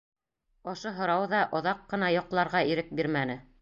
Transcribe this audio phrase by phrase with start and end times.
[0.73, 3.43] Ошо һорау ҙа оҙаҡ ҡына йоҡларға ирек бирмәне.